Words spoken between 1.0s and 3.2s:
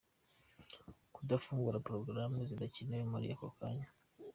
Kudafungura porogaramu zidakenewe